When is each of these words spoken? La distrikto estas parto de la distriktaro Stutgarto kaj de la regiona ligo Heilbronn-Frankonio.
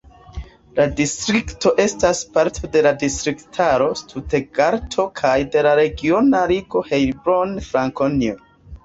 La 0.77 0.85
distrikto 0.99 1.73
estas 1.83 2.21
parto 2.37 2.69
de 2.75 2.81
la 2.87 2.93
distriktaro 3.03 3.89
Stutgarto 3.99 5.05
kaj 5.21 5.35
de 5.57 5.63
la 5.69 5.75
regiona 5.81 6.41
ligo 6.53 6.83
Heilbronn-Frankonio. 6.89 8.35